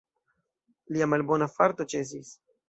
[0.95, 2.35] Lia malbona farto ĉesis.